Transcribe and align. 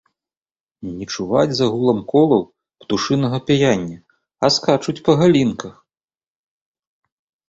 Не 0.99 1.05
чуваць 1.15 1.53
за 1.57 1.65
гулам 1.73 1.99
колаў 2.13 2.39
птушынага 2.83 3.37
пяяння, 3.49 3.97
а 4.47 4.51
скачуць 4.55 5.03
па 5.11 5.15
галінках. 5.21 5.77